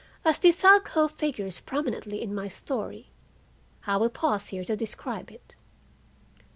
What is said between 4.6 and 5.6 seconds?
to describe it.